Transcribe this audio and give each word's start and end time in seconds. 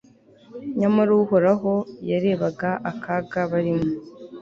nyamara 0.79 1.11
uhoraho 1.23 1.73
yarebaga 2.09 2.69
akaga 2.91 3.39
barimo 3.51 3.89